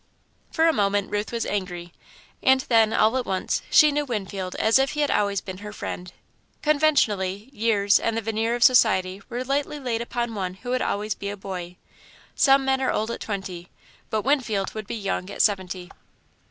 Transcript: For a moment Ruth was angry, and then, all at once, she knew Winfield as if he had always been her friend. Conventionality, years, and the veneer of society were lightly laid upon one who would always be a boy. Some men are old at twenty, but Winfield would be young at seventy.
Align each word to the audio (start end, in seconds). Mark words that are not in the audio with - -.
For 0.49 0.67
a 0.67 0.73
moment 0.73 1.11
Ruth 1.11 1.31
was 1.31 1.45
angry, 1.45 1.93
and 2.41 2.61
then, 2.61 2.91
all 2.91 3.17
at 3.17 3.25
once, 3.27 3.61
she 3.69 3.91
knew 3.91 4.03
Winfield 4.03 4.55
as 4.55 4.79
if 4.79 4.93
he 4.93 5.01
had 5.01 5.11
always 5.11 5.41
been 5.41 5.59
her 5.59 5.71
friend. 5.71 6.11
Conventionality, 6.63 7.51
years, 7.53 7.99
and 7.99 8.17
the 8.17 8.21
veneer 8.23 8.55
of 8.55 8.63
society 8.63 9.21
were 9.29 9.43
lightly 9.43 9.79
laid 9.79 10.01
upon 10.01 10.33
one 10.33 10.55
who 10.55 10.71
would 10.71 10.81
always 10.81 11.13
be 11.13 11.29
a 11.29 11.37
boy. 11.37 11.75
Some 12.33 12.65
men 12.65 12.81
are 12.81 12.89
old 12.91 13.11
at 13.11 13.21
twenty, 13.21 13.69
but 14.09 14.23
Winfield 14.23 14.73
would 14.73 14.87
be 14.87 14.95
young 14.95 15.29
at 15.29 15.43
seventy. 15.43 15.91